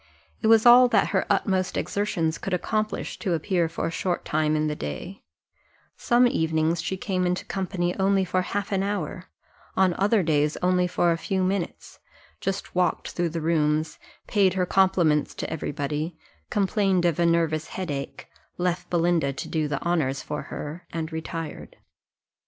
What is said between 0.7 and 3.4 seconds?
that her utmost exertions could accomplish, to